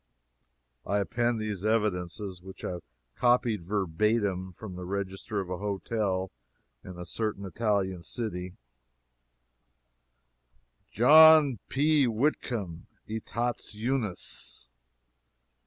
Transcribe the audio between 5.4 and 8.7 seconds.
a hotel in a certain Italian city: